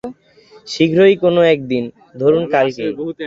শীঘ্রই 0.67 1.15
কোনো 1.15 1.41
একদিন, 1.53 1.83
ধরুন 2.15 2.43
কালকেই। 2.47 2.93